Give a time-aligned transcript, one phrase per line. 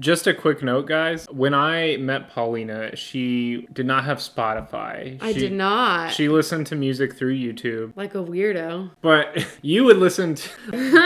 [0.00, 1.26] Just a quick note, guys.
[1.30, 5.18] When I met Paulina, she did not have Spotify.
[5.20, 6.10] I She- did not.
[6.12, 7.92] She listened to music through YouTube.
[7.96, 8.90] like a weirdo.
[9.02, 10.48] But you would listen to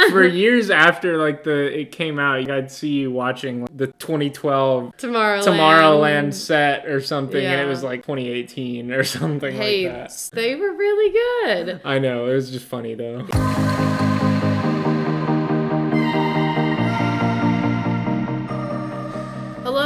[0.10, 2.48] for years after like the it came out.
[2.48, 5.42] I'd see you watching like, the 2012 Tomorrowland.
[5.44, 10.30] Tomorrowland set or something, and it was like 2018 or something Hey, like that.
[10.32, 11.12] they were really
[11.64, 11.80] good.
[11.84, 13.26] I know it was just funny though.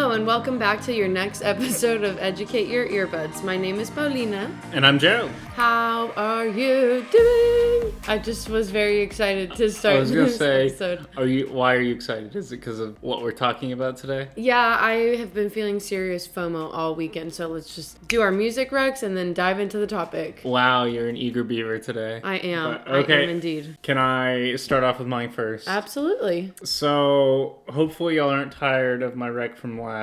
[0.08, 3.44] Hello and welcome back to your next episode of Educate Your Earbuds.
[3.44, 4.50] My name is Paulina.
[4.72, 5.28] And I'm Joe.
[5.54, 7.92] How are you doing?
[8.06, 11.06] I just was very excited to start I was gonna this say, episode.
[11.18, 11.52] are you?
[11.52, 12.34] Why are you excited?
[12.34, 14.28] Is it because of what we're talking about today?
[14.34, 18.70] Yeah, I have been feeling serious FOMO all weekend, so let's just do our music
[18.70, 20.40] recs and then dive into the topic.
[20.42, 22.22] Wow, you're an eager beaver today.
[22.24, 22.72] I am.
[22.72, 23.24] But- I okay.
[23.24, 23.76] am indeed.
[23.82, 25.68] Can I start off with mine first?
[25.68, 26.54] Absolutely.
[26.64, 29.97] So hopefully y'all aren't tired of my rec from last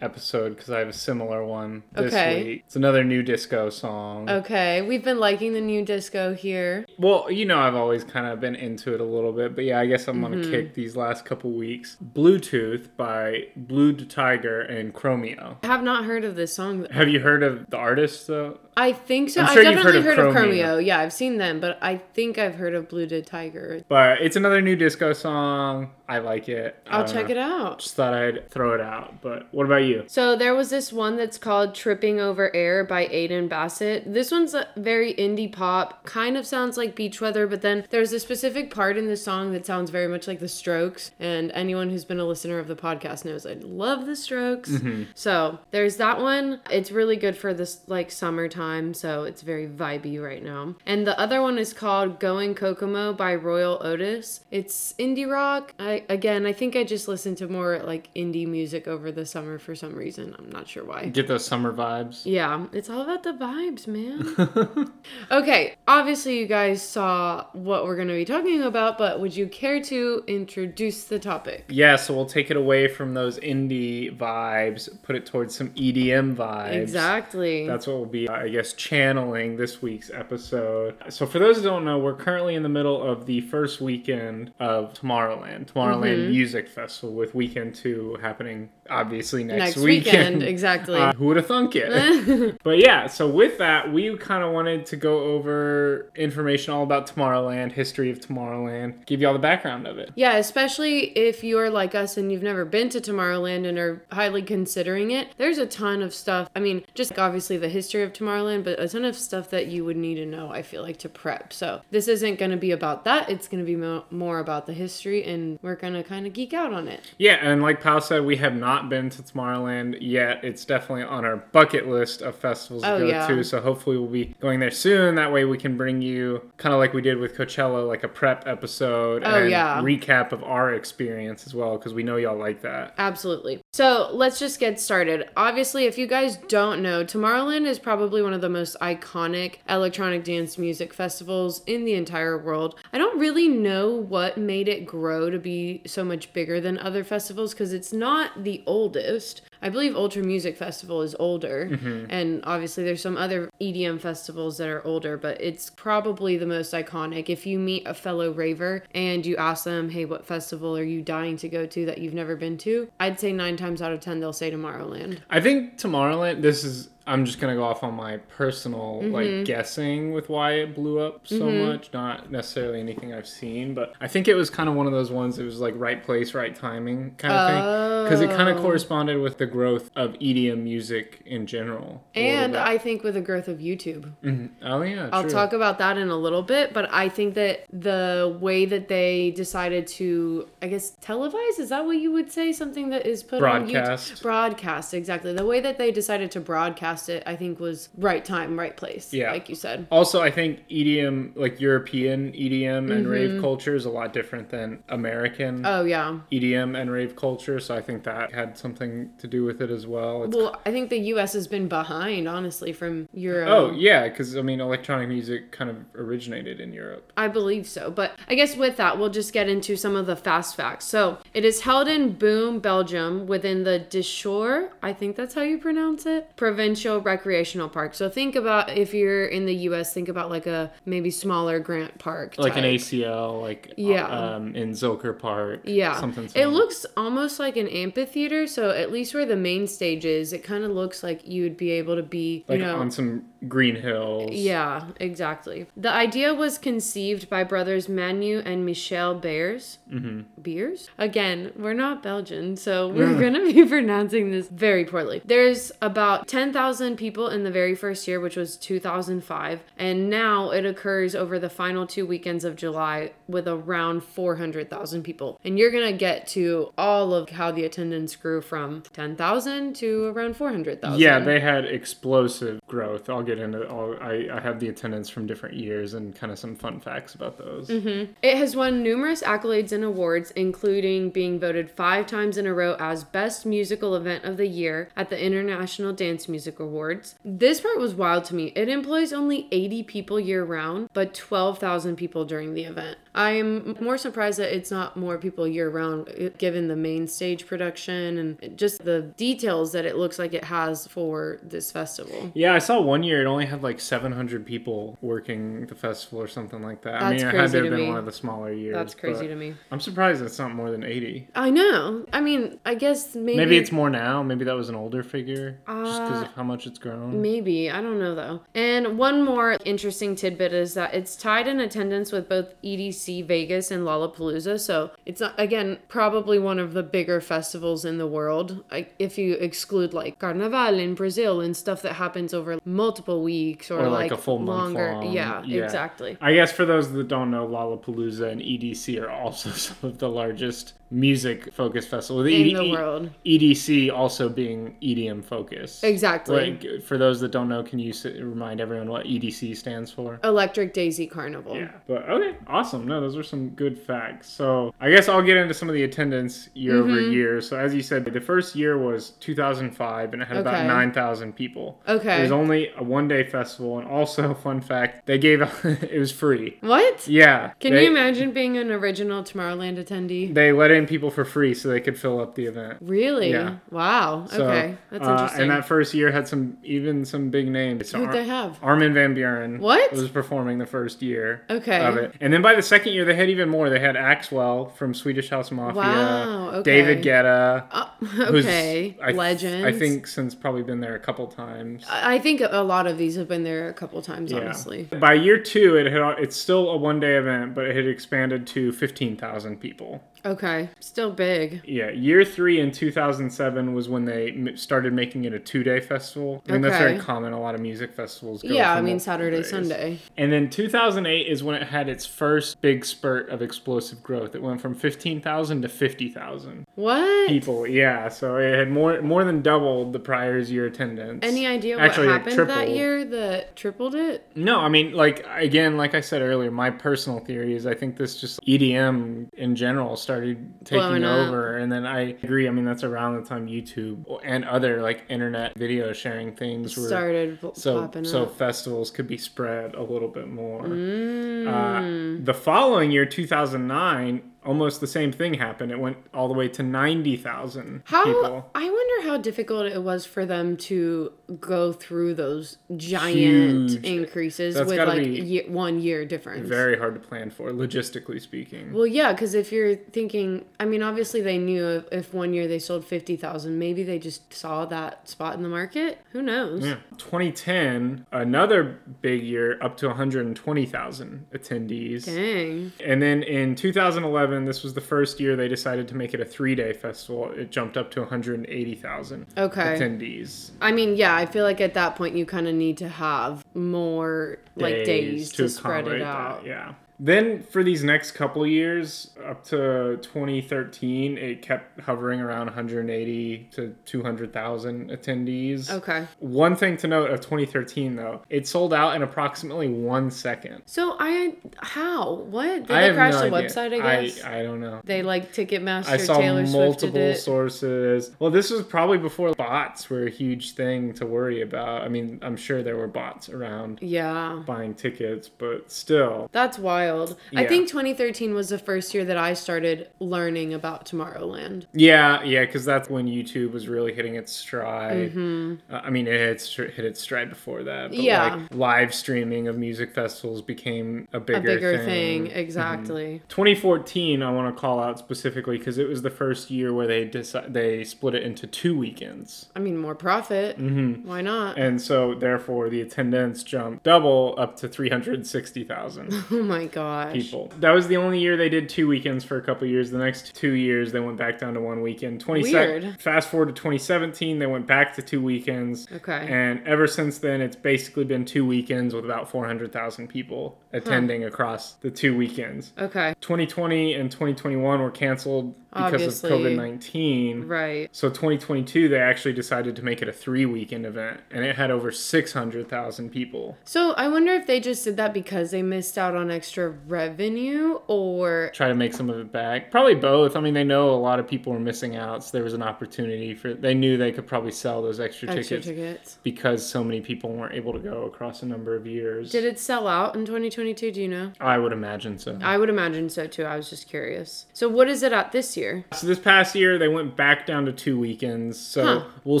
[0.00, 2.42] episode because I have a similar one this Okay.
[2.44, 2.62] week.
[2.66, 4.28] It's another new disco song.
[4.28, 6.84] Okay, we've been liking the new disco here.
[6.98, 9.80] Well, you know I've always kind of been into it a little bit, but yeah,
[9.80, 10.34] I guess I'm Mm-hmm.
[10.42, 11.96] gonna kick these last couple weeks.
[12.14, 15.56] Bluetooth by Blue Tiger and Chromeo.
[15.62, 16.86] I have not heard of this song.
[16.90, 18.58] Have you heard of the artist though?
[18.76, 19.42] I think so.
[19.42, 20.78] I've sure you've definitely heard heard, of Chromeo.
[20.78, 20.84] Chromeo.
[20.84, 23.82] Yeah, I've seen them, but I think I've heard of Blue Did Tiger.
[23.88, 25.90] But it's another new disco song.
[26.06, 26.76] I like it.
[26.86, 27.78] I'll check it out.
[27.78, 29.22] Just thought I'd throw it out.
[29.22, 30.04] But what about you?
[30.06, 34.12] So there was this one that's called Tripping Over Air by Aiden Bassett.
[34.12, 38.12] This one's a very indie pop, kind of sounds like Beach Weather, but then there's
[38.12, 41.10] a specific part in the song that sounds very much like The Strokes.
[41.18, 44.70] And anyone who's been a listener of the podcast knows I love The Strokes.
[44.70, 45.04] Mm-hmm.
[45.14, 46.60] So there's that one.
[46.70, 48.63] It's really good for this like summertime,
[48.94, 50.74] so it's very vibey right now.
[50.86, 54.40] And the other one is called Going Kokomo by Royel Otis.
[54.50, 55.74] It's indie rock.
[55.78, 59.58] I again, I think I just listened to more like indie music over the summer
[59.58, 60.34] for some reason.
[60.38, 61.06] I'm not sure why.
[61.06, 62.22] Get those summer vibes.
[62.24, 64.92] Yeah, it's all about the vibes, man.
[65.30, 69.46] okay, obviously you guys saw what we're going to be talking about, but would you
[69.46, 71.64] care to introduce the topic?
[71.68, 76.34] Yeah, so we'll take it away from those indie vibes, put it towards some EDM
[76.34, 76.72] vibes.
[76.72, 77.66] Exactly.
[77.66, 80.96] That's what we'll be, I guess, channeling this week's episode.
[81.08, 84.52] So, for those who don't know, we're currently in the middle of the first weekend
[84.58, 86.30] of Tomorrowland, Tomorrowland Mm-hmm.
[86.30, 90.36] Music Festival, with weekend two happening obviously next, Next weekend.
[90.36, 90.98] weekend, exactly.
[90.98, 92.58] Uh, who would have thunk it?
[92.62, 97.06] but yeah, so with that, we kind of wanted to go over information all about
[97.06, 100.10] Tomorrowland, history of Tomorrowland, give you all the background of it.
[100.14, 104.42] Yeah, especially if you're like us and you've never been to Tomorrowland and are highly
[104.42, 105.28] considering it.
[105.36, 106.48] There's a ton of stuff.
[106.54, 109.68] I mean, just like obviously the history of Tomorrowland, but a ton of stuff that
[109.68, 111.52] you would need to know, I feel like, to prep.
[111.52, 113.30] So this isn't going to be about that.
[113.30, 116.32] It's going to be mo- more about the history, and we're going to kind of
[116.32, 117.12] geek out on it.
[117.18, 120.44] Yeah, and like Pal said, we have not been to Tomorrowland yet.
[120.44, 123.26] It's definitely on our bucket list of festivals to Oh, go yeah.
[123.26, 123.42] to.
[123.44, 125.14] So hopefully we'll be going there soon.
[125.14, 128.08] That way we can bring you kind of like we did with Coachella, like a
[128.08, 129.80] prep episode Oh, and yeah.
[129.82, 132.94] recap of our experience as well, because we know y'all like that.
[132.98, 133.60] Absolutely.
[133.72, 135.28] So let's just get started.
[135.36, 140.24] Obviously, if you guys don't know, Tomorrowland is probably one of the most iconic electronic
[140.24, 142.74] dance music festivals in the entire world.
[142.92, 147.04] I don't really know what made it grow to be so much bigger than other
[147.04, 149.42] festivals because it's not the oldest.
[149.64, 151.78] I believe Ultra Music Festival is older,
[152.10, 156.74] and obviously there's some other EDM festivals that are older, but it's probably the most
[156.74, 157.30] iconic.
[157.30, 161.00] If you meet a fellow raver and you ask them, "Hey, what festival are you
[161.00, 164.00] dying to go to that you've never been to?" I'd say nine times out of
[164.00, 165.18] ten they'll say Tomorrowland.
[165.30, 169.12] I think Tomorrowland, this is, I'm just to go off on my personal, Mm-hmm.
[169.12, 171.90] like, guessing with why it blew up so much.
[171.92, 175.10] Not necessarily anything I've seen, but I think it was kind of one of those
[175.10, 178.04] ones that was like right place, right timing kind of thing.
[178.04, 178.62] Because it kind of Oh.
[178.62, 182.02] corresponded with the growth of EDM music in general.
[182.14, 182.56] And.
[182.56, 184.04] I think with the growth of YouTube.
[184.24, 184.48] Mhm.
[184.62, 185.08] Oh, yeah.
[185.12, 185.30] I'll true.
[185.30, 189.30] talk about that in a little bit, but I think that the way that they
[189.30, 192.52] decided to, I guess, televise is that what you would say?
[192.52, 194.14] Something that is put on Broadcast.
[194.14, 194.22] YouTube?
[194.22, 195.32] Broadcast, exactly.
[195.32, 199.12] The way that they decided to broadcast it, I think, was right time, right place.
[199.12, 199.30] Yeah.
[199.32, 199.86] like you said.
[199.90, 203.10] Also, I think EDM, like European EDM and Mm-hmm.
[203.10, 207.58] rave culture, is a lot different than American Oh yeah, EDM and rave culture.
[207.60, 210.24] So I think that had something to do do with it as well.
[210.24, 211.32] It's Well, I think the U.S.
[211.34, 213.48] has been behind, honestly, from Europe.
[213.48, 217.12] Oh yeah, because I mean, electronic music kind of originated in Europe.
[217.16, 217.90] I believe so.
[217.90, 220.84] But I guess with that, we'll just get into some of the fast facts.
[220.86, 225.42] So it is held in Boom, Belgium, within the De Schorre, I think that's how
[225.42, 227.94] you pronounce it, provincial recreational park.
[227.94, 231.98] So think about if you're in the U.S., think about like a maybe smaller Grant
[231.98, 232.64] Park, Like an.
[232.64, 234.06] ACL, like Yeah.
[234.06, 235.60] um, in Zilker Park.
[235.64, 236.00] Yeah.
[236.00, 236.28] something.
[236.34, 238.46] It looks almost like an amphitheater.
[238.46, 241.70] So at least where the main stage is, it kind of looks like you'd be
[241.72, 244.30] able to be, like you know, on some green hills.
[244.32, 245.66] Yeah, exactly.
[245.76, 249.78] The idea was conceived by brothers Manu and Michel Beers.
[249.90, 250.40] Mm-hmm.
[250.42, 250.90] Beers?
[250.98, 255.22] Again, we're not Belgian, so we're to be pronouncing this very poorly.
[255.24, 260.64] There's about 10,000 people in the very first year, which was 2005, and now it
[260.64, 265.40] occurs over the final two weekends of July with around 400,000 people.
[265.44, 268.82] And you're to get to all of how the attendance grew from
[269.16, 270.98] 10,000 to around 400,000.
[270.98, 273.08] Yeah, they had explosive growth.
[273.08, 273.96] I'll get into all.
[274.00, 277.38] I, I have the attendance from different years and kind of some fun facts about
[277.38, 277.68] those.
[277.68, 278.12] Mm-hmm.
[278.22, 282.76] It has won numerous accolades and awards, including being voted five times in a row
[282.78, 287.14] as Best Musical Event of the Year at the International Dance Music Awards.
[287.24, 288.52] This part was wild to me.
[288.56, 292.98] It employs only 80 people year round, but 12,000 people during the event.
[293.14, 297.06] I am more surprised that it's not more people year round, uh, given the main
[297.06, 302.32] stage production and just the details that it looks like it has for this festival.
[302.34, 306.26] Yeah, I saw one year it only had like 700 people working the festival or
[306.26, 306.96] something like that.
[307.02, 307.88] I That's mean, it had to have to been me.
[307.88, 308.74] one of the smaller years.
[308.74, 309.54] That's crazy to me.
[309.70, 311.28] I'm surprised it's not more than 80.
[311.36, 312.04] I know.
[312.12, 313.36] I mean, I guess maybe.
[313.36, 314.22] Maybe it's more now.
[314.22, 317.22] Maybe that was an older figure, just because Uh, of how much it's grown.
[317.22, 317.70] Maybe.
[317.70, 318.40] I don't know though.
[318.54, 323.70] And one more interesting tidbit is that it's tied in attendance with both EDC Vegas
[323.70, 324.58] and Lollapalooza.
[324.60, 328.64] So it's, again, probably one of the bigger festivals in the world.
[328.70, 333.70] Like, if you exclude like Carnaval in Brazil and stuff that happens over multiple weeks
[333.70, 334.92] or, Or like a full month longer.
[334.94, 335.12] long.
[335.12, 335.64] Yeah, Yeah.
[335.64, 336.16] exactly.
[336.20, 340.08] I guess for those that don't know, Lollapalooza and EDC are also some of the
[340.08, 342.26] largest music focused festivals.
[342.26, 343.10] In ED the world.
[343.26, 345.82] EDC also being EDM focused.
[345.82, 346.50] Exactly.
[346.52, 350.20] Like, for those that don't know, can you s- remind everyone what EDC stands for?
[350.22, 351.56] Electric Daisy Carnival.
[351.56, 352.86] Yeah, but okay, awesome.
[352.94, 354.30] No, those are some good facts.
[354.30, 357.12] So I guess I'll get into some of the attendance year over Mm-hmm.
[357.12, 357.40] year.
[357.40, 360.66] So as you said, the first year was 2005, and it had about Okay.
[360.68, 361.80] 9,000 people.
[361.88, 362.18] Okay.
[362.20, 366.56] It was only a one-day festival, and also, fun fact, they gave it was free.
[366.60, 367.08] What?
[367.08, 367.52] Yeah.
[367.58, 370.32] Can they, you imagine being an original Tomorrowland attendee?
[370.32, 372.78] They let in people for free so they could fill up the event.
[372.80, 373.30] Really?
[373.32, 373.56] Yeah.
[373.72, 374.26] Wow.
[374.30, 374.76] So, okay.
[374.90, 375.40] That's uh, interesting.
[375.42, 377.90] and that first year had some even some big names.
[377.90, 378.58] So Who'd Ar- they have?
[378.62, 379.90] Armin van Buuren What?
[379.92, 381.84] was performing the first year Okay.
[381.84, 382.14] of it.
[382.20, 383.70] And then by the second year, they had even more.
[383.70, 386.62] They had Axwell from Swedish House Mafia, Wow, okay.
[386.62, 388.96] David Guetta, Uh, who's, okay.
[389.02, 391.84] I, th- I think since probably been there a couple times.
[391.88, 394.84] I think a lot of these have been there a couple times, honestly.
[394.84, 398.46] By year two, it had it's still a one day event, but it had expanded
[398.48, 400.02] to fifteen thousand people.
[400.24, 400.70] Okay.
[400.80, 401.60] Still big.
[401.66, 405.80] Yeah, year three in 2007 was when they m- started making it a two day
[405.80, 406.42] festival.
[406.48, 407.32] I mean, that's very common.
[407.32, 409.50] A lot of music festivals go Yeah, I mean Saturday, days.
[409.50, 409.98] Sunday.
[410.16, 414.34] And then 2008 is when it had its first big spurt of explosive growth.
[414.34, 417.28] It went from 15,000 to 50,000 What?
[417.28, 417.66] people.
[417.66, 421.20] Yeah, so it had more more than doubled the prior year attendance.
[421.22, 424.26] Any idea what Actually, happened that year that tripled it?
[424.34, 427.96] No, I mean, like again, like I said earlier, my personal theory is I think
[427.96, 431.28] this just EDM in general started taking Blowing up.
[431.28, 432.46] over, and then I agree.
[432.48, 436.86] I mean, that's around the time YouTube and other like internet video sharing things were
[436.88, 438.36] Started so so up.
[438.36, 440.62] festivals could be spread a little bit more.
[440.62, 442.18] Mm.
[442.20, 445.72] Uh, the following year, 2009, almost the same thing happened.
[445.72, 448.50] It went all the way to 90,000 How people.
[448.54, 453.84] I wonder how difficult it was for them to go through those giant Huge.
[453.84, 456.48] increases That's with like ye- one year difference.
[456.48, 458.72] Very hard to plan for, logistically speaking.
[458.72, 462.46] Well, yeah, because if you're thinking, I mean, obviously they knew if, if one year
[462.46, 465.98] they sold 50,000, maybe they just saw that spot in the market.
[466.12, 466.64] Who knows?
[466.64, 466.76] Yeah.
[466.98, 472.04] 2010, another big year, up to 120,000 attendees.
[472.06, 472.72] Dang.
[472.84, 476.24] And then in 2011, this was the first year they decided to make it a
[476.24, 477.30] three day festival.
[477.30, 479.62] It jumped up to 180,000 Okay.
[479.62, 480.50] attendees.
[480.60, 483.44] I mean, yeah, I feel like at that point you kind of need to have
[483.54, 486.42] more like days, to, spread it out.
[486.42, 486.74] That, yeah.
[486.98, 493.74] Then for these next couple years, up to 2013, it kept hovering around 180 to
[493.84, 495.70] 200,000 attendees.
[495.70, 496.06] Okay.
[496.20, 500.62] One thing to note of 2013 though, it sold out in approximately one second.
[500.66, 503.48] So I how what did I they have crash no the idea.
[503.50, 503.82] website?
[503.82, 504.80] I guess I, I don't know.
[504.84, 505.88] they like Ticketmaster.
[505.88, 508.12] I saw Taylor multiple sources.
[508.18, 511.82] Well, this was probably before bots were a huge thing to worry about.
[511.82, 514.42] I mean, I'm sure there were bots around Yeah.
[514.46, 516.28] buying tickets, but still.
[516.32, 516.58] That's
[516.92, 517.16] wild.
[517.36, 521.66] I think 2013 was the first year that I started learning about Tomorrowland.
[521.72, 525.12] Yeah, yeah, because that's when YouTube was really hitting its stride.
[525.12, 525.54] Mm-hmm.
[525.72, 527.90] Uh, I mean, it had str- hit its stride before that.
[527.90, 528.34] But Yeah.
[528.36, 532.26] like live streaming of music festivals became a bigger, A bigger thing.
[532.26, 533.22] thing, exactly.
[533.28, 537.06] 2014, I want to call out specifically because it was the first year where they
[537.08, 539.46] deci- they split it into two weekends.
[539.56, 540.58] I mean, more profit.
[540.58, 541.06] Mm-hmm.
[541.08, 541.58] Why not?
[541.58, 547.12] And so, therefore, the attendance jumped double up to 360,000 Oh my gosh.
[547.12, 547.50] people.
[547.60, 549.90] That was the only year they did two weekends for a couple years.
[549.90, 552.20] The next two years, they went back down to one weekend.
[552.20, 553.00] 27 Weird.
[553.00, 555.86] Fast forward to 2017, they went back to two weekends.
[555.92, 556.26] Okay.
[556.28, 560.88] And ever since then, it's basically been two weekends with about 400,000 people Hmm.
[560.88, 562.72] attending across the two weekends.
[562.78, 563.14] Okay.
[563.20, 566.30] 2020 and 2021 were canceled because Obviously.
[566.30, 567.48] of COVID 19.
[567.48, 567.88] Right.
[567.90, 571.72] So 2022, they actually decided to make it a three weekend event, and it had
[571.72, 573.56] over 600,000 people.
[573.64, 577.80] So I wonder if they just did that because they missed out on extra revenue
[577.88, 579.70] or Try to make some of it back.
[579.72, 580.36] Probably both.
[580.36, 582.62] I mean, they know a lot of people were missing out, so there was an
[582.62, 583.52] opportunity for.
[583.54, 586.18] They knew they could probably sell those extra, extra tickets tickets.
[586.22, 589.30] because so many people weren't able to go across a number of years.
[589.32, 590.63] Did it sell out in 2022?
[590.72, 591.32] Do you know?
[591.40, 592.38] I would imagine so.
[592.42, 593.44] I would imagine so too.
[593.44, 594.46] I was just curious.
[594.52, 595.84] So what is it at this year?
[595.92, 598.58] So this past year they went back down to two weekends.
[598.58, 599.04] So Huh.
[599.24, 599.40] we'll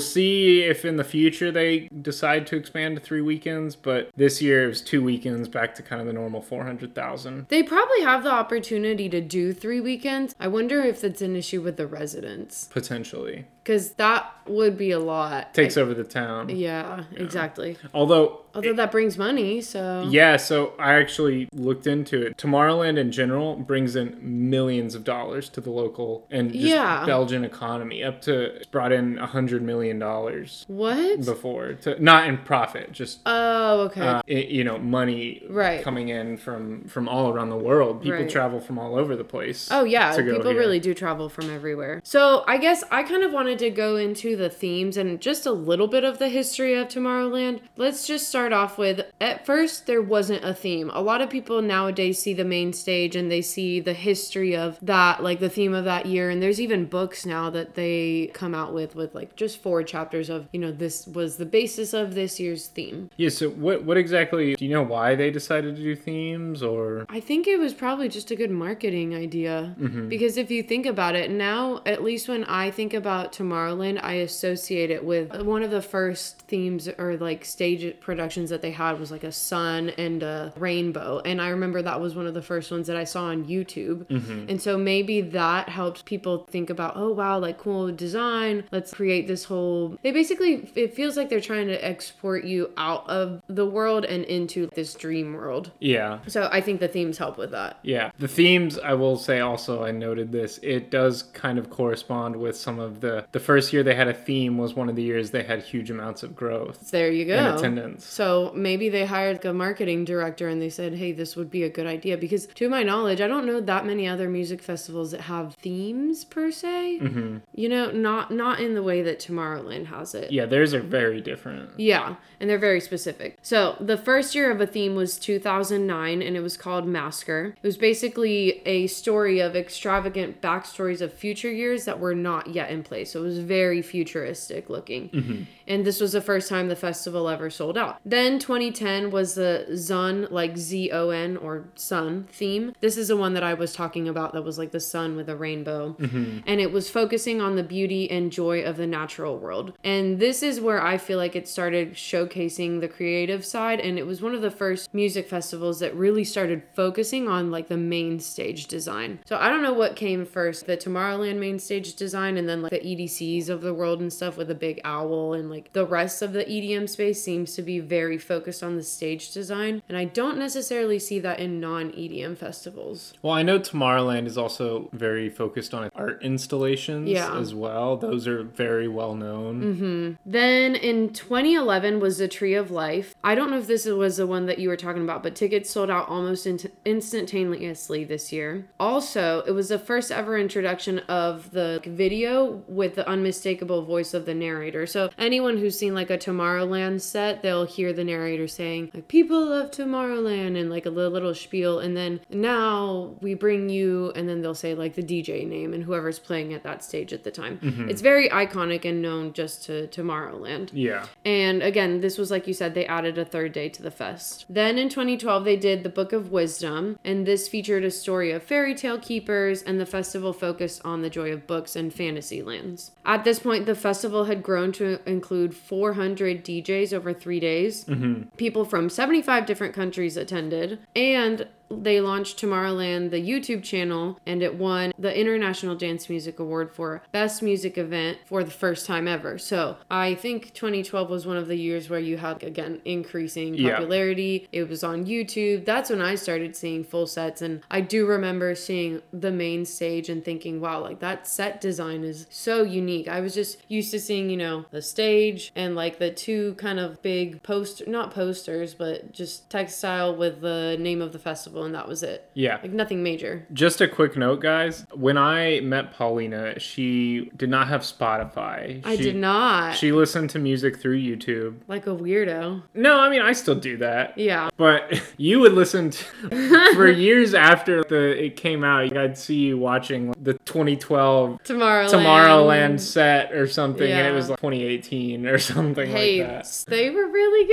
[0.00, 3.76] see if in the future they decide to expand to three weekends.
[3.76, 6.94] But this year it was two weekends back to kind of the normal four hundred
[6.94, 7.46] thousand.
[7.48, 10.34] They probably have the opportunity to do three weekends.
[10.38, 14.98] I wonder if that's an issue with the residents Potentially because that would be a
[14.98, 15.54] lot.
[15.54, 16.50] takes I- over the town.
[16.50, 17.78] Yeah, exactly.
[17.94, 22.36] Although Although that brings money, so Yeah, so I actually looked into it.
[22.36, 27.04] Tomorrowland in general brings in millions of dollars to the local and just Yeah.
[27.04, 28.04] Belgian economy.
[28.04, 31.24] Up to brought in a hundred million dollars what?
[31.24, 34.02] before, to, not in profit, just Oh, okay.
[34.02, 35.82] uh, i you know money Right.
[35.82, 38.02] coming in from from all around the world.
[38.02, 38.30] People Right.
[38.30, 39.68] travel from all over the place.
[39.72, 40.58] Oh yeah, people here.
[40.60, 42.00] really do travel from everywhere.
[42.04, 45.52] So I guess I kind of wanted to go into the themes and just a
[45.52, 47.60] little bit of the history of Tomorrowland.
[47.76, 50.90] Let's just start off with at first there wasn't a theme.
[50.92, 54.78] A lot of people nowadays see the main stage and they see the history of
[54.82, 56.30] that, like the theme of that year.
[56.30, 60.28] And there's even books now that they come out with with like just four chapters
[60.28, 63.10] of you know this was the basis of this year's theme.
[63.16, 63.28] Yeah.
[63.28, 64.54] So what what exactly?
[64.54, 67.06] Do you know why they decided to do themes or?
[67.08, 69.74] I think it was probably just a good marketing idea.
[69.78, 70.08] Mm-hmm.
[70.08, 74.14] Because if you think about it, now, at least when I think about Tomorrowland, I
[74.14, 78.70] associate it with uh, one of the first themes or like stage productions that they
[78.70, 81.20] had was like a sun and a rainbow.
[81.24, 84.06] And I remember that was one of the first ones that I saw on YouTube.
[84.06, 84.46] Mm-hmm.
[84.48, 88.64] And so maybe that helped people think about, oh, wow, like cool design.
[88.72, 89.98] Let's create this whole.
[90.02, 94.24] They basically, it feels like they're trying to export you out of the world and
[94.24, 95.70] into this dream world.
[95.80, 96.20] Yeah.
[96.26, 97.78] So I think the themes help with that.
[97.82, 100.58] Yeah, the themes I will say also I noted this.
[100.62, 104.14] It does kind of correspond with some of the the first year they had a
[104.14, 107.28] theme was one of the years they had huge amounts of growth There you in
[107.28, 107.56] go.
[107.56, 108.04] attendance.
[108.04, 111.68] So maybe they hired a marketing director and they said, "Hey, this would be a
[111.68, 115.22] good idea." Because to my knowledge, I don't know that many other music festivals that
[115.22, 117.00] have themes per se.
[117.02, 117.38] Mm-hmm.
[117.56, 120.30] You know, not not in the way that Tomorrowland has it.
[120.30, 121.70] Yeah, theirs are very different.
[121.76, 123.36] Yeah, and they're very specific.
[123.42, 127.56] So the first year of a theme was 2009, and it was called Masker.
[127.60, 132.70] It was basically a story of extravagant backstories of future years that were not yet
[132.70, 133.10] in place.
[133.10, 135.08] So was very futuristic looking.
[135.08, 135.42] Mm-hmm.
[135.66, 137.98] And this was the first time the festival ever sold out.
[138.04, 142.74] Then 2010 was the Zon, like Z O N or sun theme.
[142.80, 145.28] This is the one that I was talking about that was like the sun with
[145.28, 145.96] a rainbow.
[145.98, 146.40] Mm-hmm.
[146.46, 149.72] And it was focusing on the beauty and joy of the natural world.
[149.82, 153.80] And this is where I feel like it started showcasing the creative side.
[153.80, 157.68] And it was one of the first music festivals that really started focusing on like
[157.68, 159.20] the main stage design.
[159.24, 162.70] So I don't know what came first the Tomorrowland main stage design and then like
[162.70, 166.22] the EDCs of the world and stuff with a big owl and like the rest
[166.22, 170.04] of the EDM space seems to be very focused on the stage design, and I
[170.04, 173.14] don't necessarily see that in non EDM festivals.
[173.22, 177.36] Well, I know Tomorrowland is also very focused on art installations Yeah.
[177.38, 177.96] as well.
[177.96, 179.62] Those are very well known.
[179.62, 180.12] Mm-hmm.
[180.30, 183.14] Then in 2011 was the Tree of Life.
[183.24, 185.70] I don't know if this was the one that you were talking about, but tickets
[185.70, 188.66] sold out almost in- instantaneously this year.
[188.78, 194.26] Also, it was the first ever introduction of the video with the unmistakable voice of
[194.26, 194.86] the narrator.
[194.86, 199.52] So anyone who's seen like a Tomorrowland set, they'll hear the narrator saying like "People
[199.52, 204.28] of Tomorrowland" and like a little, little spiel, and then now we bring you, and
[204.28, 207.30] then they'll say like the DJ name and whoever's playing at that stage at the
[207.30, 207.58] time.
[207.58, 207.88] Mm-hmm.
[207.88, 210.70] It's very iconic and known just to Tomorrowland.
[210.72, 211.06] Yeah.
[211.24, 214.44] And again, this was like you said, they added a third day to the fest.
[214.48, 218.42] Then in 2012, they did the Book of Wisdom, and this featured a story of
[218.42, 222.90] fairy tale keepers, and the festival focused on the joy of books and fantasy lands.
[223.04, 227.84] At this point, the festival had grown to include 400 DJs over three days.
[227.84, 228.30] Mm-hmm.
[228.36, 234.54] People from 75 different countries attended, and they launched Tomorrowland, the YouTube channel, and it
[234.56, 239.38] won the International Dance Music Award for Best Music Event for the first time ever.
[239.38, 243.76] So I think 2012 was one of the years where you had, again, increasing Yeah.
[243.76, 244.48] popularity.
[244.52, 245.64] It was on YouTube.
[245.64, 247.42] That's when I started seeing full sets.
[247.42, 252.04] And I do remember seeing the main stage and thinking, wow, like that set design
[252.04, 253.08] is so unique.
[253.08, 256.78] I was just used to seeing, you know, the stage and like the two kind
[256.78, 261.74] of big poster, not posters, but just textile with the name of the festival, and
[261.74, 262.28] that was it.
[262.34, 262.58] Yeah.
[262.60, 263.46] Like nothing major.
[263.52, 264.84] Just a quick note, guys.
[264.92, 268.80] When I met Paulina, she did not have Spotify.
[268.84, 269.76] I She- did not.
[269.76, 271.56] She listened to music through YouTube.
[271.68, 272.62] like a weirdo.
[272.74, 274.18] No, I mean I still do that.
[274.18, 274.48] Yeah.
[274.56, 276.04] But you would listen to
[276.74, 278.96] for years after the it came out.
[278.96, 281.90] I'd see you watching the 2012 Tomorrowland.
[281.90, 286.64] Tomorrowland set or something, and it was like 2018 or something Hey, like that.
[286.68, 287.46] they were really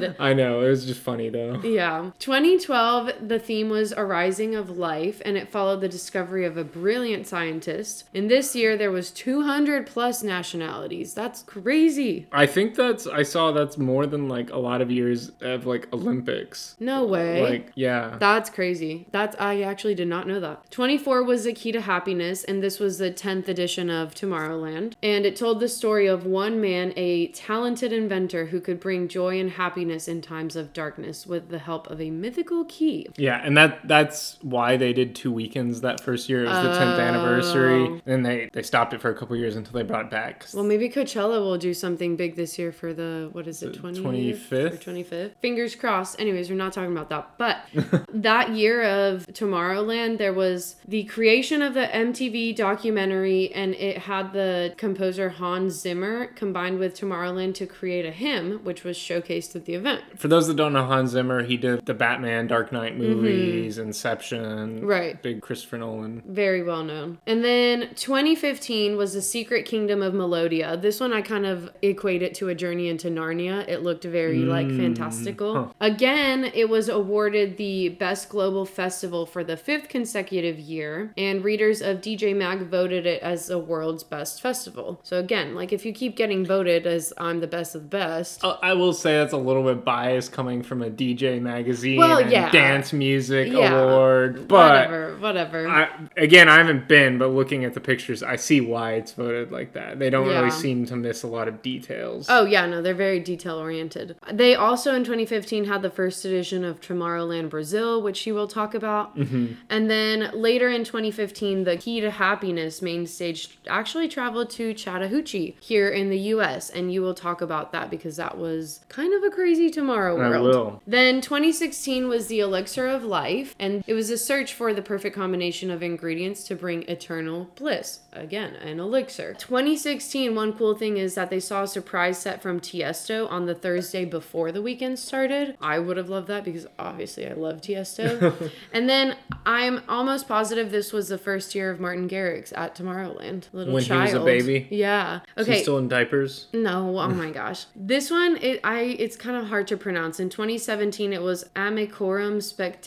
[0.00, 0.16] good.
[0.18, 1.60] I know it was just funny though.
[1.62, 2.10] Yeah.
[2.18, 6.64] 2012, the theme was A Rising of Life, and it followed the discovery of a
[6.64, 8.04] brilliant scientist.
[8.14, 11.14] And this year, there was 200 plus nationalities.
[11.14, 12.26] That's crazy.
[12.32, 15.92] I think that's I saw that's more than like a lot of years of like
[15.92, 16.76] Olympics.
[16.80, 17.42] No way.
[17.42, 18.16] Like yeah.
[18.18, 19.06] That's crazy.
[19.10, 20.70] That's I actually did not know that.
[20.70, 25.26] 24 was the key to happiness and this was the 10th edition of Tomorrowland and
[25.26, 29.52] it told the story of one man, a talented inventor who could bring joy and
[29.52, 33.08] happiness in times of darkness with the help of a mythical key.
[33.16, 36.44] Yeah, and that that's why they did two weekends that first year.
[36.44, 37.84] It was the 10th anniversary.
[37.84, 38.00] Oh.
[38.06, 40.46] And they they stopped it for a couple years until they brought it back.
[40.52, 44.02] Well, maybe Coachella will do something big this year for the what is it, 20th
[44.02, 44.84] 25th?
[44.84, 45.32] 25th.
[45.40, 46.20] Fingers crossed.
[46.20, 47.30] Anyways, we're not talking about that.
[47.38, 53.98] But that year of Tomorrowland, there was the creation of the MTV documentary, and it
[53.98, 59.56] had the composer Hans Zimmer combined with Tomorrowland to create a hymn, which was showcased
[59.56, 60.02] at the event.
[60.16, 64.40] For those that don't know Hans Zimmer, he did the Batman Dark Knight movies, Inception.
[64.78, 64.86] Mm-hmm.
[64.86, 65.22] Right.
[65.22, 66.22] Big Christopher Nolan.
[66.26, 67.18] Very well known.
[67.26, 70.76] And then 2015 was The Secret Kingdom of Melodia.
[70.76, 73.66] This one I kind of equate it to a journey into Narnia.
[73.68, 75.74] It looked very like fantastical.
[75.80, 81.80] Again, it was awarded the Best Global Festival for the fifth consecutive year, and readers
[81.82, 85.00] of DJ Mag voted it as the world's best festival.
[85.02, 88.44] So again, like if you keep getting voted as I'm the best of the best,
[88.44, 92.30] I will say that's a little bit biased coming from a DJ magazine Well, and
[92.30, 92.50] yeah.
[92.50, 93.74] dance music Yeah.
[93.80, 95.68] award, but whatever, whatever.
[95.68, 99.52] I, again, I haven't been, but looking at the pictures, I see why it's voted
[99.52, 99.98] like that.
[99.98, 100.38] They don't Yeah.
[100.38, 102.26] really seem to miss a lot of details.
[102.28, 104.16] Oh yeah, no, they're very detail oriented.
[104.32, 108.74] They also in 2015 had the first edition of Tomorrowland Brazil, which you will talk
[108.74, 109.16] about.
[109.16, 109.46] Mm-hmm.
[109.68, 115.56] And then later in 2015, the Key to Happiness main stage actually traveled to Chattahoochee
[115.60, 119.22] here in the US, and you will talk about that because that was kind of
[119.22, 120.34] a crazy tomorrow world.
[120.34, 120.82] I will.
[120.86, 125.14] Then 2016 was the Elixir of Life, and it was a search for the perfect
[125.14, 128.00] combination of ingredients to bring eternal bliss.
[128.12, 129.34] Again, an elixir.
[129.34, 133.54] 2016, one cool thing is that they saw a surprise set from Tiesto on the
[133.54, 135.56] Thursday before the weekend started.
[135.60, 138.50] I would have loved that because obviously I love Tiesto.
[138.72, 143.48] and then I'm almost positive this was the first year of Martin Garrix at Tomorrowland.
[143.52, 144.66] Little When he was a baby?
[144.70, 145.20] Yeah.
[145.36, 145.62] Okay.
[145.62, 146.46] still in diapers?
[146.52, 147.66] No, oh my gosh.
[147.74, 150.20] This one, it I it's kind of hard to pronounce.
[150.20, 152.42] In 2017, it was Amicorum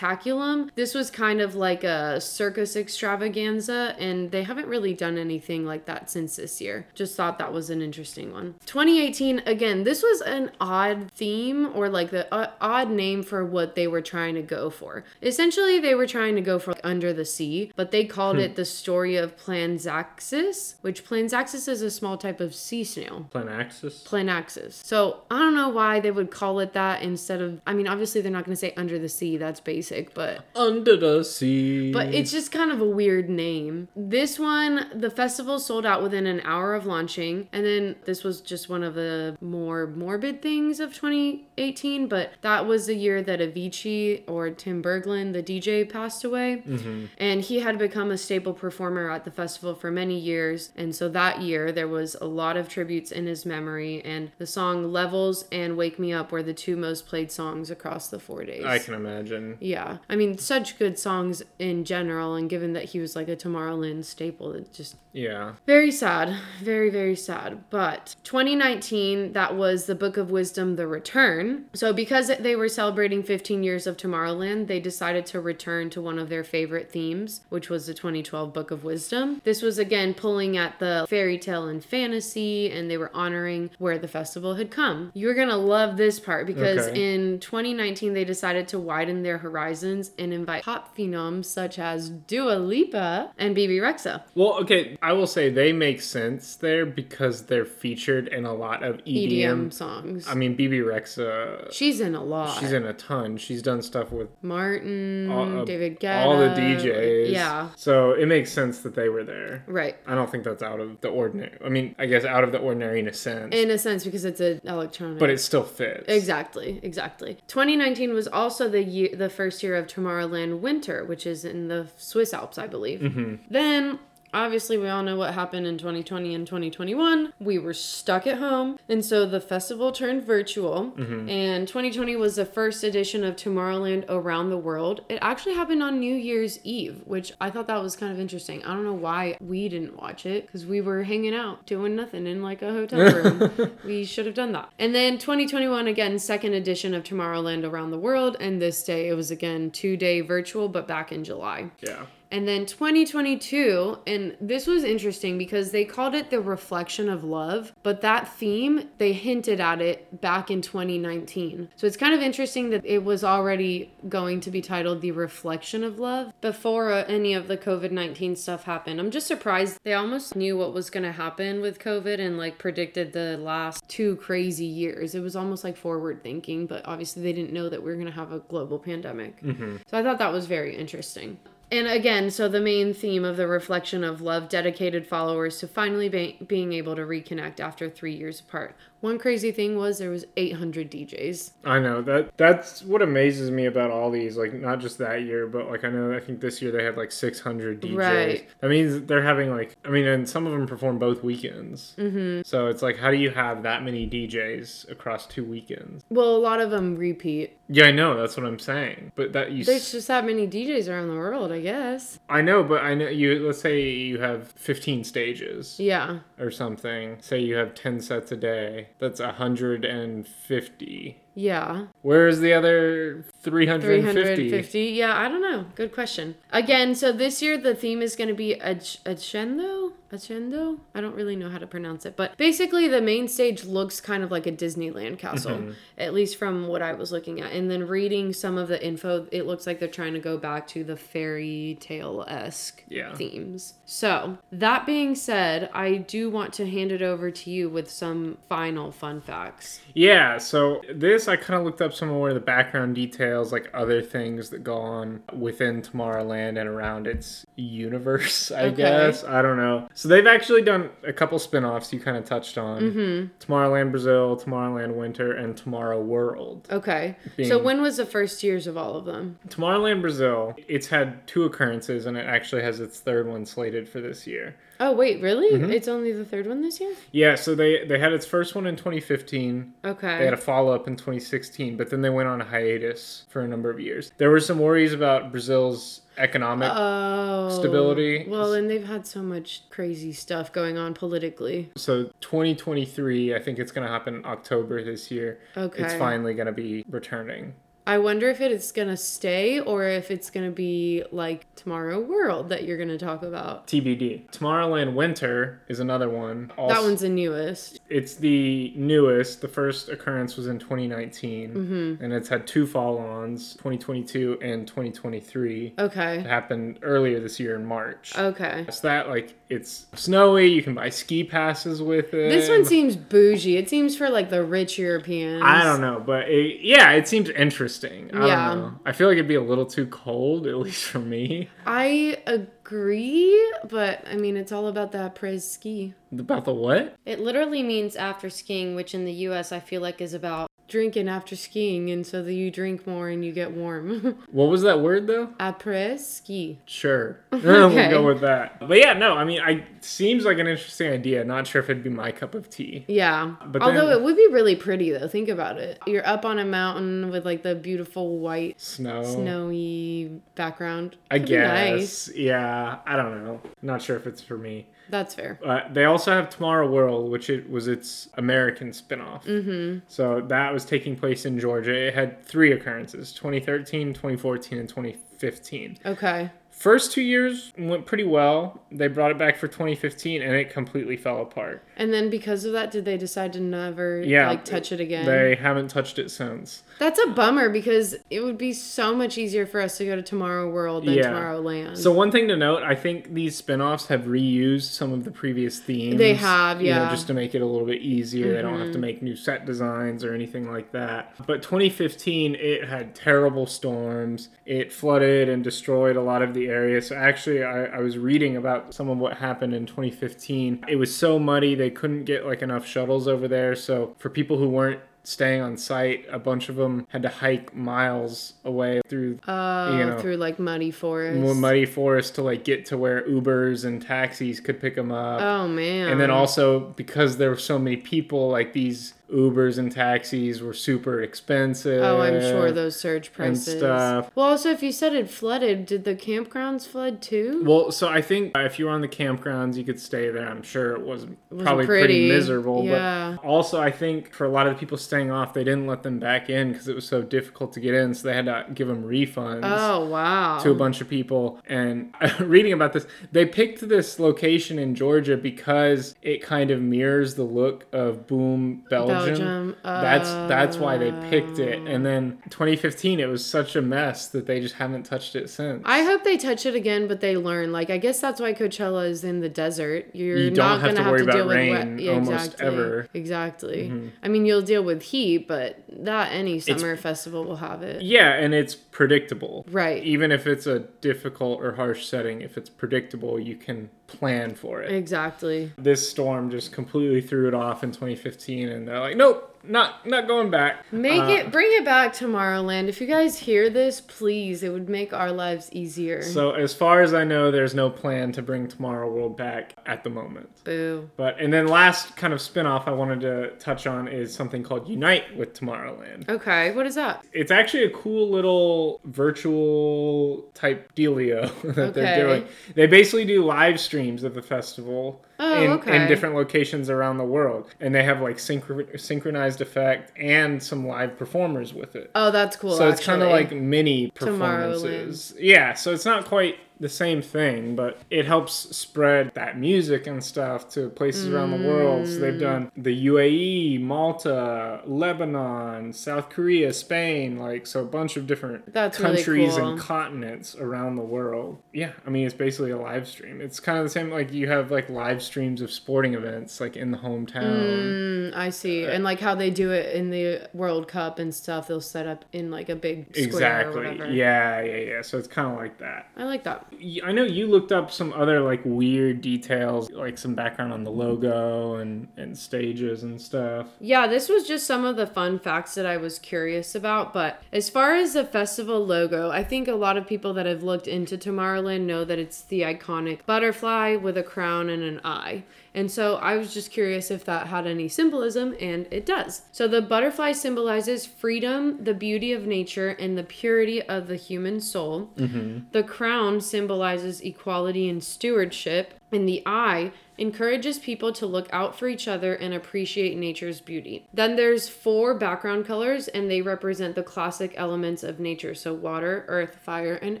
[0.06, 0.70] Spectaculum.
[0.74, 5.86] This was kind of like a circus extravaganza, and they haven't really done anything like
[5.86, 6.86] that since this year.
[6.94, 8.54] Just thought that was an interesting one.
[8.66, 13.74] 2018, again, this was an odd theme or like the uh, odd name for what
[13.74, 15.04] they were trying to go for.
[15.22, 18.56] Essentially, they were trying to go for like, Under the Sea, but they called it
[18.56, 23.26] the story of Planzaxis, which Planzaxis is a small type of sea snail.
[23.32, 24.04] Planaxis.
[24.04, 24.84] Planaxis.
[24.84, 27.60] So I don't know why they would call it that instead of.
[27.66, 29.36] I mean, obviously they're not going to say under the sea.
[29.36, 31.92] That's basic, but Under the sea.
[31.92, 33.88] but it's just kind of a weird name.
[33.96, 38.40] This one, the festival sold out within an hour of launching, and then this was
[38.40, 42.08] just one of the more morbid things of 2018.
[42.08, 47.06] But that was the year that Avicii or Tim Bergling, the DJ, passed away, mm-hmm.
[47.18, 50.70] and he had become a staple performer at the festival for many years.
[50.76, 54.46] And so that year there was a lot of tributes in his memory, and the
[54.46, 58.44] song "Levels" and "Wake Me Up" were the two most played songs across the four
[58.44, 58.64] days.
[58.64, 59.56] I can imagine.
[59.76, 59.98] Yeah.
[60.08, 64.06] I mean, such good songs in general, and given that he was like a Tomorrowland
[64.06, 65.54] staple, it just Yeah.
[65.66, 66.36] very sad.
[66.62, 67.64] Very, very sad.
[67.70, 71.64] But 2019, that was the Book of Wisdom, The Return.
[71.72, 76.18] So, because they were celebrating 15 years of Tomorrowland, they decided to return to one
[76.18, 79.40] of their favorite themes, which was the 2012 Book of Wisdom.
[79.44, 83.98] This was again pulling at the fairy tale and fantasy, and they were honoring where
[83.98, 85.10] the festival had come.
[85.14, 87.14] You're going to love this part because Okay.
[87.14, 92.56] in 2019, they decided to widen their horizons and invite pop phenoms such as Dua
[92.58, 94.22] Lipa and Bebe Rexha.
[94.34, 98.82] Well, okay, I will say they make sense there because they're featured in a lot
[98.82, 99.30] of EDM.
[99.68, 100.26] EDM songs.
[100.26, 101.72] I mean, Bebe Rexha.
[101.72, 102.58] She's in a lot.
[102.58, 103.36] She's in a ton.
[103.36, 106.24] She's done stuff with Martin, all, uh, David Guetta.
[106.26, 107.30] all the DJs.
[107.30, 109.62] Yeah, So it makes sense that they were there.
[109.68, 109.96] right.
[110.08, 111.56] I don't think that's out of the ordinary.
[111.64, 114.24] I mean, I guess out of the ordinary in a sense, In a sense, because
[114.24, 115.20] it's an electronic.
[115.20, 116.04] but it still fits.
[116.08, 117.38] Exactly, exactly.
[117.46, 121.86] 2019 was also the year, the first year of Tomorrowland Winter, which is in the
[121.96, 122.98] Swiss Alps, I believe.
[123.00, 123.34] Mm-hmm.
[123.50, 124.00] Then,
[124.32, 127.32] obviously, we all know what happened in 2020 and 2021.
[127.40, 130.92] We were stuck at home, and so the festival turned virtual.
[130.96, 131.28] Mm-hmm.
[131.28, 135.02] And 2020 was the first edition of Tomorrowland Around the World.
[135.08, 138.64] It actually happened on New Year's Eve, which I thought that was kind of interesting.
[138.64, 142.26] I don't know why we didn't watch it because we were hanging out doing nothing
[142.26, 143.72] in like a hotel room.
[143.84, 144.70] we should have done that.
[144.78, 149.14] And then 2021 again, second edition of Tomorrowland Around the World, and this day it
[149.14, 151.70] was again two day virtual, but back in July.
[151.80, 152.06] Yeah.
[152.30, 157.72] And then 2022, and this was interesting because they called it the reflection of love,
[157.82, 161.68] but that theme, they hinted at it back in 2019.
[161.76, 165.84] So it's kind of interesting that it was already going to be titled the reflection
[165.84, 169.00] of love before uh, any of the COVID 19 stuff happened.
[169.00, 172.58] I'm just surprised they almost knew what was going to happen with COVID and like
[172.58, 175.14] predicted the last two crazy years.
[175.14, 178.06] It was almost like forward thinking, but obviously they didn't know that we were going
[178.06, 179.38] to have a global pandemic.
[179.86, 181.38] So I thought that was very interesting.
[181.70, 186.08] And again, so the main theme of the reflection of love dedicated followers to finally
[186.08, 188.76] be- being able to reconnect after three years apart.
[189.00, 191.52] One crazy thing was there was 800 DJs.
[191.64, 194.36] I know that that's what amazes me about all these.
[194.36, 196.96] Like not just that year, but like I know I think this year they had
[196.96, 197.96] like 600 DJs.
[197.96, 198.48] Right.
[198.60, 201.94] That means they're having like I mean, and some of them perform both weekends.
[201.98, 202.42] Mm-hmm.
[202.44, 206.04] So it's like, how do you have that many DJs across two weekends?
[206.08, 207.56] Well, a lot of them repeat.
[207.68, 208.16] Yeah, I know.
[208.18, 209.12] That's what I'm saying.
[209.14, 212.18] But that you, There's s- just that many DJs around the world, I guess.
[212.28, 213.46] I know, but I know you.
[213.46, 216.18] Let's say you have 15 stages Yeah.
[216.38, 217.16] or something.
[217.22, 218.88] Say you have 10 sets a day.
[218.98, 221.20] That's 150.
[221.34, 221.86] Yeah.
[222.02, 224.50] Where's the other 350?
[224.50, 224.80] 350.
[224.80, 225.66] Yeah, I don't know.
[225.74, 226.34] Good question.
[226.50, 229.92] Again, so this year the theme is going to be Agendo?
[230.12, 230.78] Agendo?
[230.94, 232.16] I don't really know how to pronounce it.
[232.16, 235.72] But basically, the main stage looks kind of like a Disneyland castle, mm-hmm.
[235.98, 237.52] at least from what I was looking at.
[237.52, 240.66] And then reading some of the info, it looks like they're trying to go back
[240.68, 243.14] to the fairy tale esque Yeah.
[243.14, 243.74] themes.
[243.84, 248.38] So, that being said, I do want to hand it over to you with some
[248.48, 249.80] final fun facts.
[249.94, 253.68] Yeah, so this I kind of looked up some more of the background details, like
[253.74, 258.76] other things that go on within Tomorrowland and around its universe, I Okay.
[258.76, 259.24] guess.
[259.24, 259.88] I don't know.
[259.94, 263.26] So they've actually done a couple spin offs you kind of touched on Mm-hmm.
[263.52, 266.68] Tomorrowland Brazil, Tomorrowland Winter, and Tomorrow World.
[266.70, 267.16] Okay.
[267.44, 269.38] So, when was the first years of all of them?
[269.48, 274.00] Tomorrowland Brazil, it's had two occurrences and it actually has its third one slated for
[274.00, 274.56] this year.
[274.78, 275.52] Oh wait, really?
[275.58, 275.70] Mm-hmm.
[275.70, 276.92] It's only the third one this year?
[277.10, 279.72] Yeah, so they they had its first one in 2015.
[279.86, 280.18] Okay.
[280.18, 283.42] They had a follow up in 2016, but then they went on a hiatus for
[283.42, 284.12] a number of years.
[284.18, 286.70] There were some worries about Brazil's economic.
[286.72, 287.50] oh.
[287.50, 288.26] stability.
[288.28, 291.70] Well, and they've had so much crazy stuff going on politically.
[291.76, 295.38] so 2023, I think it's going to happen October this year.
[295.56, 295.82] Okay.
[295.82, 297.54] It's finally going to be returning.
[297.86, 302.64] I wonder if it's gonna stay or if it's gonna be like Tomorrow World that
[302.64, 303.66] you're gonna talk about.
[303.68, 304.28] TBD.
[304.30, 306.50] Tomorrowland Winter is another one.
[306.56, 307.78] Also, that one's the newest.
[307.88, 309.40] It's the newest.
[309.40, 312.02] The first occurrence was in 2019, Mm-hmm.
[312.04, 315.74] and it's had two fall-ons, 2022 and 2023.
[315.78, 316.18] Okay.
[316.18, 318.16] It happened earlier this year in March.
[318.18, 318.64] Okay.
[318.66, 320.46] It's that like it's snowy.
[320.46, 322.30] You can buy ski passes with it.
[322.30, 323.56] This one seems bougie.
[323.56, 325.42] It seems for like the rich Europeans.
[325.44, 327.75] I don't know, but it, yeah, it seems interesting.
[327.84, 328.48] I Yeah.
[328.48, 328.80] don't know.
[328.84, 331.48] I feel like it'd be a little too cold, at least for me.
[331.66, 335.94] I agree, but I mean, it's all about that après ski.
[336.16, 336.94] About the what?
[337.04, 341.08] It literally means after skiing, which in the US I feel like is about drinking
[341.08, 344.18] after skiing, and so that you drink more and you get warm.
[344.30, 345.28] What was that word though?
[345.38, 346.58] après ski.
[346.66, 347.18] Sure.
[347.32, 347.46] Okay.
[347.68, 348.60] we'll go with that.
[348.66, 351.24] But yeah, no, I mean, I seems like an interesting idea.
[351.24, 352.84] Not sure if it'd be my cup of tea.
[352.88, 353.36] Yeah.
[353.46, 355.08] But Although then- it would be really pretty though.
[355.08, 355.78] Think about it.
[355.86, 359.02] You're up on a mountain with like the beautiful white Snow.
[359.04, 360.96] snowy background.
[361.10, 362.10] I Could be guess.
[362.14, 363.40] Yeah, I don't know.
[363.62, 364.66] Not sure if it's for me.
[364.88, 365.38] That's fair.
[365.44, 369.24] Uh, they also have Tomorrow World, which it was its American spinoff.
[369.24, 369.80] Mm-hmm.
[369.88, 371.74] So that was taking place in Georgia.
[371.74, 375.78] It had three occurrences 2013, 2014, and 2015.
[375.84, 376.30] Okay.
[376.50, 378.62] First two years went pretty well.
[378.72, 381.65] They brought it back for 2015 and it completely fell apart.
[381.78, 384.28] And then because of that, did they decide to never Yeah.
[384.28, 385.04] like touch it again?
[385.04, 386.62] They haven't touched it since.
[386.78, 390.02] That's a bummer because it would be so much easier for us to go to
[390.02, 391.10] Tomorrow World than Yeah.
[391.10, 391.76] Tomorrowland.
[391.76, 395.58] So one thing to note, I think these spin-offs have reused some of the previous
[395.58, 395.96] themes.
[395.98, 396.82] They have, you know, yeah.
[396.84, 396.94] Mm-hmm.
[396.94, 398.32] just to make it a little bit easier.
[398.34, 401.12] They don't have to make new set designs or anything like that.
[401.26, 404.28] But 2015, it had terrible storms.
[404.44, 406.80] It flooded and destroyed a lot of the area.
[406.82, 410.64] So actually, I, I was reading about some of what happened in 2015.
[410.68, 413.54] It was so muddy they couldn't get like enough shuttles over there.
[413.54, 417.54] So for people who weren't staying on site, a bunch of them had to hike
[417.54, 421.20] miles away through uh, you know, through like muddy forest.
[421.20, 425.20] more muddy forest to like get to where Ubers and taxis could pick them up.
[425.20, 425.88] Oh man.
[425.88, 430.52] And then also because there were so many people, like these Ubers and taxis were
[430.52, 431.82] super expensive.
[431.82, 433.48] Oh, I'm sure those surge prices.
[433.48, 434.10] And stuff.
[434.14, 437.42] Well, also, if you said it flooded, did the campgrounds flood too?
[437.44, 440.28] Well, so I think if you were on the campgrounds, you could stay there.
[440.28, 441.06] I'm sure it was
[441.38, 442.08] probably pretty, pretty.
[442.08, 442.64] miserable.
[442.64, 443.16] Yeah.
[443.22, 445.82] But also, I think for a lot of the people staying off, they didn't let
[445.82, 447.94] them back in because it was so difficult to get in.
[447.94, 449.40] So they had to give them refunds.
[449.44, 450.38] Oh wow.
[450.38, 455.16] to a bunch of people and reading about this they picked this location in georgia
[455.16, 458.64] because it kind of mirrors the look of boom
[459.04, 459.56] belgium, Belgium.
[459.62, 464.26] that's that's why they picked it and then 2015 it was such a mess that
[464.26, 467.52] they just haven't touched it since I hope they touch it again, but they learn.
[467.52, 469.90] Like I guess that's why Coachella is in the desert.
[469.94, 471.94] You're You don't not have gonna to have to about deal rain with wet.
[471.94, 472.46] almost exactly.
[472.46, 472.82] ever.
[472.84, 472.96] Mm-hmm.
[472.96, 473.90] Exactly.
[474.02, 477.82] I mean, you'll deal with heat, but that any summer festival will have it.
[477.82, 479.82] yeah and it's predictable Right.
[479.84, 484.62] even if it's a difficult or harsh setting if it's predictable you can plan for
[484.62, 485.52] it Exactly.
[485.58, 490.06] this storm just completely threw it off in 2015 and they're like nope not not
[490.06, 492.68] going back Make Uh, it bring it back Tomorrowland.
[492.68, 496.02] If you guys hear this, please, it would make our lives easier.
[496.02, 499.84] So as far as I know, there's no plan to bring Tomorrow World back at
[499.84, 500.28] the moment.
[500.44, 500.90] Boo.
[500.96, 504.68] But and then last kind of spin-off I wanted to touch on is something called
[504.68, 506.08] Unite with Tomorrowland.
[506.08, 507.04] Okay, what is that?
[507.12, 512.28] It's actually a cool little virtual type dealio that they're doing.
[512.54, 515.76] They basically do live streams of the festival Oh, in, okay.
[515.76, 517.54] in different locations around the world.
[517.60, 521.90] And they have like synchro- synchronized effect and some live performers with it.
[521.94, 522.56] Oh, that's cool.
[522.56, 525.14] So it's kind of like mini performances.
[525.18, 530.02] Yeah, so it's not quite the same thing, but it helps spread that music and
[530.02, 531.86] stuff to places around the world.
[531.86, 532.00] So Mm.
[532.00, 538.52] they've done the UAE, Malta, Lebanon, South Korea, Spain, like so a bunch of different
[538.52, 539.48] That's really countries cool.
[539.50, 541.38] and continents around the world.
[541.52, 543.20] Yeah, I mean it's basically a live stream.
[543.20, 546.56] It's kind of the same like you have like live streams of sporting events like
[546.56, 548.10] in the hometown.
[548.12, 548.64] Mm, I see.
[548.64, 552.04] And like how they do it in the World Cup and stuff, they'll set up
[552.12, 553.78] in like a big Exactly.
[553.96, 554.82] Yeah, yeah, yeah.
[554.82, 555.88] So it's kind of like that.
[555.96, 556.45] I like that.
[556.84, 560.70] I know you looked up some other like weird details, like some background on the
[560.70, 563.48] logo and and stages and stuff.
[563.60, 566.92] Yeah, this was just some of the fun facts that I was curious about.
[566.92, 570.42] But as far as the festival logo, I think a lot of people that have
[570.42, 575.24] looked into Tomorrowland know that it's the iconic butterfly with a crown and an eye.
[575.56, 579.22] And so I was just curious if that had any symbolism, and it does.
[579.32, 584.40] So the butterfly symbolizes freedom, the beauty of nature, and the purity of the human
[584.40, 584.90] soul.
[584.96, 585.46] Mm-hmm.
[585.52, 591.68] The crown symbolizes equality and stewardship, and the eye encourages people to look out for
[591.68, 593.86] each other and appreciate nature's beauty.
[593.92, 599.04] Then there's four background colors and they represent the classic elements of nature, so water,
[599.08, 600.00] earth, fire, and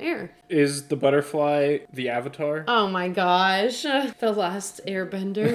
[0.00, 0.32] air.
[0.48, 2.64] Is the butterfly the avatar?
[2.68, 3.82] Oh my gosh,
[4.18, 5.48] the last airbender.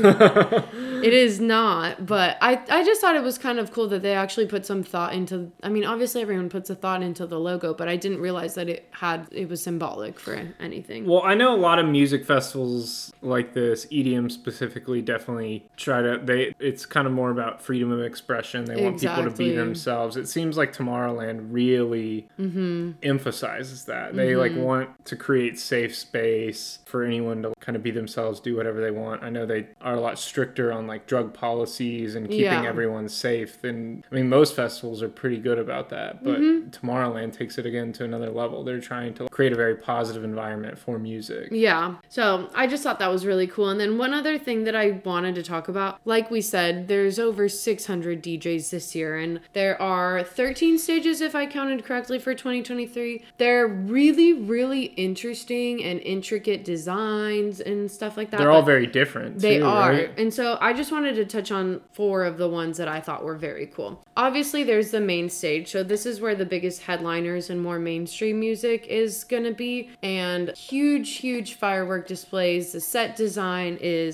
[1.03, 4.13] it is not, but I, I just thought it was kind of cool that they
[4.13, 7.73] actually put some thought into I mean, obviously everyone puts a thought into the logo,
[7.73, 11.05] but I didn't realize that it had it was symbolic for anything.
[11.05, 16.19] Well, I know a lot of music festivals like this, EDM specifically, definitely try to
[16.23, 18.65] they it's kind of more about freedom of expression.
[18.65, 20.17] They want people to be themselves.
[20.17, 22.91] It seems like Tomorrowland really Mm-hmm.
[23.03, 24.15] emphasizes that.
[24.15, 28.55] They like want to create safe space for anyone to kind of be themselves, do
[28.55, 29.23] whatever they want.
[29.23, 32.65] I know they are a lot stricter on like drug policies and keeping Yeah.
[32.65, 36.69] everyone safe than I mean most festivals are pretty good about that, but Mm-hmm.
[36.69, 38.63] Tomorrowland takes it again to another level.
[38.63, 41.49] They're trying to create a very positive environment for music.
[41.51, 41.95] Yeah.
[42.09, 43.69] So I just thought that was really cool.
[43.69, 47.19] And then one other thing that I wanted to talk about, like we said, there's
[47.19, 52.33] over 600 DJs this year, and there are 13 stages, if I counted correctly, for
[52.33, 53.23] 2023.
[53.37, 58.37] They're really, really interesting and intricate designs and stuff like that.
[58.37, 59.39] They're all very different.
[59.39, 59.89] They too, are.
[59.91, 60.19] right?
[60.19, 63.23] And so I just wanted to touch on four of the ones that I thought
[63.23, 64.03] were very cool.
[64.17, 65.71] Obviously, there's the main stage.
[65.71, 69.89] So this is where the biggest headliners and more mainstream music is going to be.
[70.03, 72.71] And huge, huge firework displays.
[72.71, 74.10] The set design is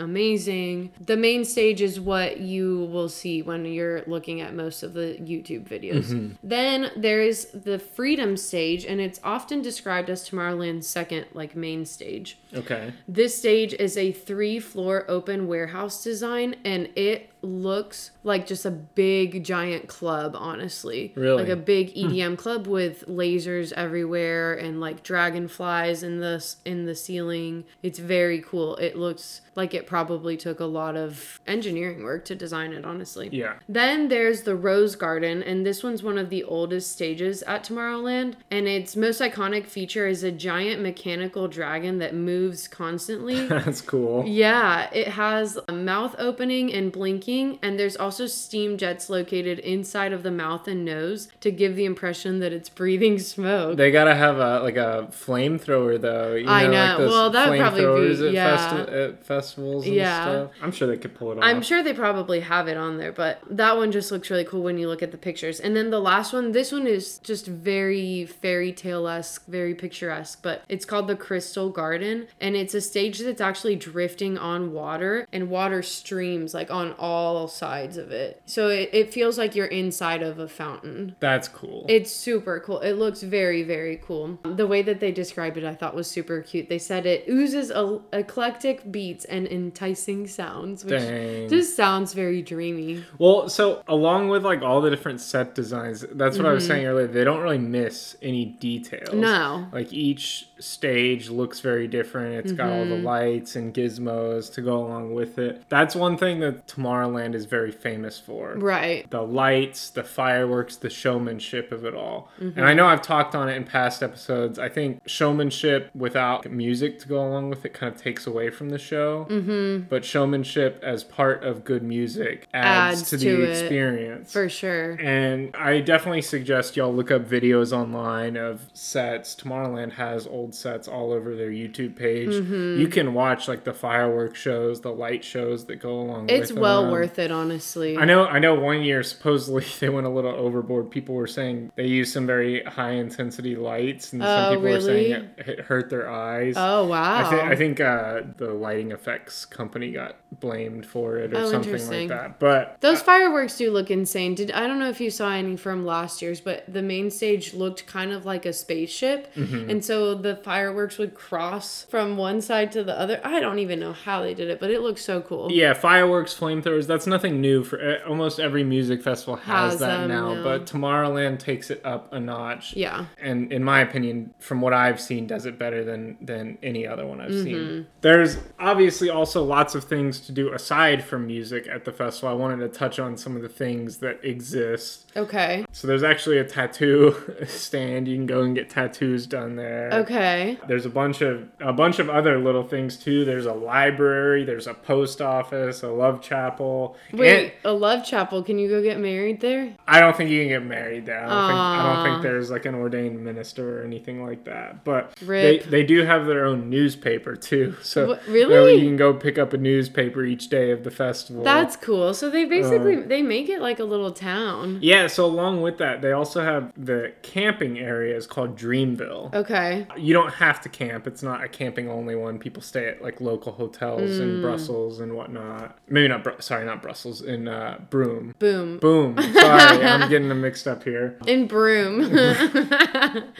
[0.00, 0.92] amazing.
[1.00, 5.18] The main stage is what you will see when you're looking at most of the
[5.20, 6.06] YouTube videos.
[6.06, 6.34] Mm-hmm.
[6.42, 12.38] Then there's the Freedom stage, and it's often described as Tomorrowland's second, like, main stage.
[12.54, 12.92] Okay.
[13.06, 18.70] This stage is a three floor open warehouse design and it looks like just a
[18.70, 21.12] big giant club, honestly.
[21.14, 21.42] Really?
[21.42, 22.08] Like a big hmm.
[22.08, 27.64] EDM club with lasers everywhere and like dragonflies in the in the ceiling.
[27.82, 28.76] It's very cool.
[28.76, 33.28] It looks like it probably took a lot of engineering work to design it, honestly.
[33.32, 33.54] Yeah.
[33.68, 38.34] Then there's the Rose Garden, and this one's one of the oldest stages at Tomorrowland.
[38.50, 43.46] And its most iconic feature is a giant mechanical dragon that moves constantly.
[43.48, 44.24] That's cool.
[44.26, 47.29] Yeah, it has a mouth opening and blinking,
[47.62, 51.84] and there's also steam jets located inside of the mouth and nose to give the
[51.84, 53.76] impression that it's breathing smoke.
[53.76, 56.34] They gotta have a like a flamethrower though.
[56.34, 56.70] You I know.
[56.72, 58.56] Like those Well, that would probably be- flamethrowers at, yeah.
[58.56, 60.22] festi- at festivals and Yeah.
[60.22, 60.50] stuff.
[60.62, 61.44] I'm sure they could pull it off.
[61.44, 64.62] I'm sure they probably have it on there, but that one just looks really cool
[64.62, 65.60] when you look at the pictures.
[65.60, 70.40] And then the last one, this one is just very fairy tale esque, very picturesque,
[70.42, 72.26] but it's called the Crystal Garden.
[72.40, 77.19] And it's a stage that's actually drifting on water, and water streams like on all
[77.48, 78.42] sides of it.
[78.46, 81.16] So it, it feels like you're inside of a fountain.
[81.20, 81.86] That's cool.
[81.88, 82.80] It's super cool.
[82.80, 84.38] It looks very, very cool.
[84.44, 86.68] The way that they described it, I thought was super cute.
[86.68, 91.48] They said it oozes a- eclectic beats and enticing sounds, which Dang.
[91.48, 93.04] just sounds very dreamy.
[93.18, 96.86] Well, so along with like all the different set designs, that's what I was saying
[96.86, 97.06] earlier.
[97.06, 99.08] They don't really miss any details.
[99.10, 99.20] Mm-hmm.
[99.20, 99.66] No.
[99.72, 102.34] Like each stage looks very different.
[102.36, 103.04] It's got all the Mm-hmm.
[103.06, 105.62] lights and gizmos to go along with it.
[105.68, 108.54] That's one thing that Tomorrowland is very famous for.
[108.56, 109.08] Right.
[109.10, 112.28] the lights, the fireworks, the showmanship of it all.
[112.40, 112.58] Mm-hmm.
[112.58, 114.58] And I know I've talked on it in past episodes.
[114.58, 118.70] I think showmanship without music to go along with it kind of takes away from
[118.70, 119.26] the show.
[119.30, 119.84] Mm-hmm.
[119.88, 123.50] But showmanship as part of good music adds, Adds to, to the it.
[123.50, 124.32] experience.
[124.32, 124.92] For sure.
[125.00, 129.34] And I definitely suggest y'all look up videos online of sets.
[129.34, 132.28] Tomorrowland has old sets all over their YouTube page.
[132.30, 132.80] Mm-hmm.
[132.80, 136.82] You can watch like the fireworks shows, the light shows that go along It's well
[136.82, 136.92] them.
[136.92, 137.96] worth it, honestly.
[137.96, 138.26] I know.
[138.26, 138.54] I know.
[138.54, 140.90] One year, supposedly they went a little overboard.
[140.90, 144.80] People were saying they used some very high intensity lights, and Oh, some people were
[144.80, 146.54] saying it, it hurt their eyes.
[146.56, 147.26] Oh, wow.
[147.26, 151.50] I, thi- I think uh, the lighting effects company got blamed for it or Oh,
[151.50, 152.38] something like that.
[152.38, 154.34] But Those fireworks do look insane.
[154.34, 157.54] Did I don't know if you saw any from last year's, but the main stage
[157.54, 159.70] looked kind of like a spaceship, Mm-hmm.
[159.70, 163.20] and so the fireworks would cross from one side to the other.
[163.24, 165.50] I don't even know how they did it, but it looked so cool.
[165.52, 166.86] yeah, fireworks, flamethrowers.
[166.86, 170.34] That's nothing new for uh, almost every music festival has, Has that now.
[170.34, 170.42] now.
[170.42, 172.74] But Tomorrowland takes it up a notch.
[172.76, 173.06] Yeah.
[173.20, 177.06] and in my opinion from what i've seen does it better than than any other
[177.06, 177.44] one i've Mm-hmm.
[177.44, 182.28] seen there's obviously also lots of things to do aside from music at the festival
[182.28, 185.64] i wanted to touch on some of the things that exist Okay.
[185.72, 187.14] so there's actually a tattoo
[187.46, 190.58] stand you can go and get tattoos done there Okay.
[190.68, 193.24] There's a bunch of a bunch of other little things too.
[193.24, 196.96] There's a library, there's a post office, a love chapel.
[197.12, 198.42] Wait, And a love chapel.
[198.42, 199.74] Can you go get married there?
[199.88, 201.20] I don't think you can get married there.
[201.24, 204.84] I don't think I don't think there's like an ordained minister or anything like that.
[204.84, 205.64] But Rip.
[205.64, 207.74] they they do have their own newspaper too.
[207.82, 208.74] So What- really?
[208.74, 211.42] you can go pick up a newspaper each day of the festival.
[211.42, 212.14] That's cool.
[212.14, 214.78] So they basically Uh, they make it like a little town.
[214.80, 219.34] yeah, so along with that, they also have the camping areas called Dreamville.
[219.34, 219.86] Okay.
[219.96, 221.06] You don't have to camp.
[221.06, 222.38] It's not a camping only one.
[222.38, 224.20] People stay at like local hotels Mm.
[224.20, 225.78] in Brussels and whatnot.
[225.88, 226.24] Maybe not.
[226.24, 227.22] Bru- sorry, not Brussels.
[227.22, 228.34] In uh, Broome.
[228.38, 228.78] Boom.
[228.78, 229.16] Boom.
[229.32, 231.16] Sorry, I'm getting them mixed up here.
[231.26, 232.00] In Broome.